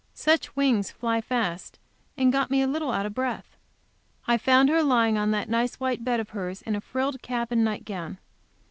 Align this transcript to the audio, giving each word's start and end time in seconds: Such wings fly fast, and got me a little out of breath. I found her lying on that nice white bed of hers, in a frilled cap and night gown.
Such 0.15 0.55
wings 0.55 0.89
fly 0.89 1.21
fast, 1.21 1.77
and 2.17 2.33
got 2.33 2.49
me 2.49 2.63
a 2.63 2.67
little 2.67 2.89
out 2.91 3.05
of 3.05 3.13
breath. 3.13 3.55
I 4.25 4.35
found 4.35 4.67
her 4.69 4.81
lying 4.81 5.15
on 5.15 5.29
that 5.29 5.47
nice 5.47 5.75
white 5.79 6.03
bed 6.03 6.19
of 6.19 6.29
hers, 6.31 6.63
in 6.63 6.75
a 6.75 6.81
frilled 6.81 7.21
cap 7.21 7.51
and 7.51 7.63
night 7.63 7.85
gown. 7.85 8.17